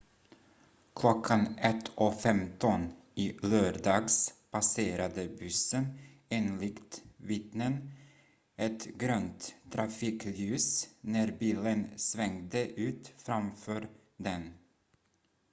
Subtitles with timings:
[0.95, 5.87] klockan 01.15 i lördags passerade bussen
[6.29, 7.91] enligt vittnen
[8.55, 13.87] ett grönt trafikljus när bilen svängde ut framför
[14.17, 14.53] den